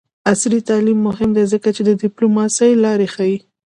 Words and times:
عصري 0.31 0.59
تعلیم 0.69 0.99
مهم 1.07 1.29
دی 1.37 1.43
ځکه 1.53 1.69
چې 1.75 1.81
د 1.85 1.89
ډیپلوماسۍ 2.01 2.71
لارې 2.83 3.07
ښيي. 3.13 3.37